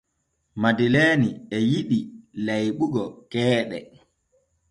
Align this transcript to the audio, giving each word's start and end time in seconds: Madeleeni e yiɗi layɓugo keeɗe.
Madeleeni 0.61 1.29
e 1.55 1.57
yiɗi 1.69 1.99
layɓugo 2.45 3.03
keeɗe. 3.31 3.77